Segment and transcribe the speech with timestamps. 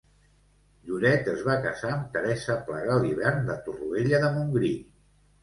[0.87, 4.75] Lloret es va casar amb Teresa Pla Galibern de Torroella de Montgrí.